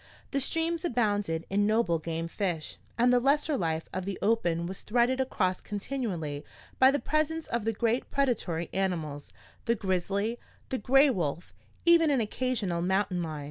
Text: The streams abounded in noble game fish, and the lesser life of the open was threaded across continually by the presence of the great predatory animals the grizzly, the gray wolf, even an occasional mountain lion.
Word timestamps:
The 0.31 0.39
streams 0.39 0.83
abounded 0.83 1.45
in 1.51 1.67
noble 1.67 1.99
game 1.99 2.27
fish, 2.27 2.79
and 2.97 3.13
the 3.13 3.19
lesser 3.19 3.55
life 3.55 3.87
of 3.93 4.03
the 4.03 4.17
open 4.19 4.65
was 4.65 4.81
threaded 4.81 5.21
across 5.21 5.61
continually 5.61 6.43
by 6.79 6.89
the 6.89 6.97
presence 6.97 7.45
of 7.45 7.65
the 7.65 7.71
great 7.73 8.09
predatory 8.09 8.67
animals 8.73 9.31
the 9.65 9.75
grizzly, 9.75 10.39
the 10.69 10.79
gray 10.79 11.11
wolf, 11.11 11.53
even 11.85 12.09
an 12.09 12.19
occasional 12.19 12.81
mountain 12.81 13.21
lion. 13.21 13.39